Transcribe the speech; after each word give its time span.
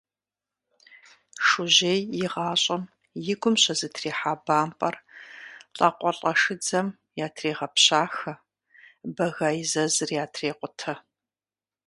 Шужьей 1.47 2.01
и 2.21 2.25
гъащӀэм 2.31 2.83
и 3.31 3.33
гум 3.39 3.55
щызэтрихьа 3.61 4.33
бампӀэр 4.45 4.95
лӀакъуэлӀэшыдзэм 5.77 6.87
ятрегъэпщахэ, 7.25 8.33
бэга 9.15 9.49
и 9.61 9.63
зэзыр 9.71 10.09
ятрекъутэ. 10.23 10.93